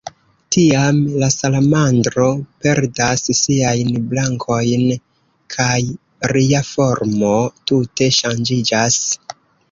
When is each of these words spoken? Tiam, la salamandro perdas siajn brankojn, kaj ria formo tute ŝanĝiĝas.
Tiam, 0.55 0.99
la 1.23 1.27
salamandro 1.33 2.29
perdas 2.65 3.25
siajn 3.39 3.91
brankojn, 4.13 4.85
kaj 5.57 5.75
ria 6.33 6.63
formo 6.71 7.35
tute 7.73 8.09
ŝanĝiĝas. 8.21 8.99